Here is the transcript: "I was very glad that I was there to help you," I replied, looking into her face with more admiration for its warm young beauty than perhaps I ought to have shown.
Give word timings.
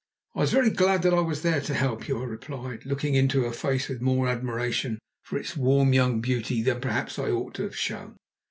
"I 0.33 0.39
was 0.39 0.51
very 0.51 0.71
glad 0.71 1.03
that 1.03 1.13
I 1.13 1.19
was 1.19 1.43
there 1.43 1.61
to 1.61 1.75
help 1.75 2.07
you," 2.07 2.19
I 2.23 2.25
replied, 2.25 2.87
looking 2.87 3.13
into 3.13 3.43
her 3.43 3.51
face 3.51 3.87
with 3.87 4.01
more 4.01 4.27
admiration 4.27 4.97
for 5.21 5.37
its 5.37 5.55
warm 5.55 5.93
young 5.93 6.21
beauty 6.21 6.63
than 6.63 6.81
perhaps 6.81 7.19
I 7.19 7.29
ought 7.29 7.53
to 7.57 7.63
have 7.65 7.75
shown. 7.77 8.17